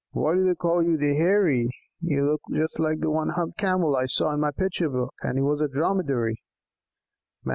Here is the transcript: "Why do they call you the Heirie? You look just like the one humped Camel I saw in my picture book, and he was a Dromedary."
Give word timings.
"Why 0.13 0.33
do 0.33 0.45
they 0.47 0.55
call 0.55 0.81
you 0.81 0.97
the 0.97 1.15
Heirie? 1.15 1.69
You 2.01 2.25
look 2.25 2.41
just 2.51 2.79
like 2.79 3.01
the 3.01 3.11
one 3.11 3.29
humped 3.29 3.59
Camel 3.59 3.95
I 3.95 4.07
saw 4.07 4.33
in 4.33 4.39
my 4.39 4.49
picture 4.49 4.89
book, 4.89 5.13
and 5.21 5.37
he 5.37 5.43
was 5.43 5.61
a 5.61 5.67
Dromedary." 5.67 6.37